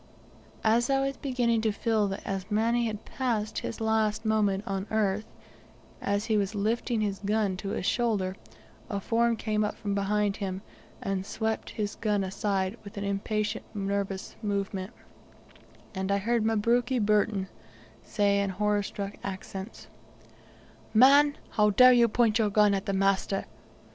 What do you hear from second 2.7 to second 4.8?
had passed his last moment